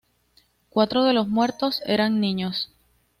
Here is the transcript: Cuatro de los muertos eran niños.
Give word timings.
Cuatro 0.69 1.03
de 1.03 1.13
los 1.13 1.27
muertos 1.27 1.83
eran 1.85 2.19
niños. 2.19 2.71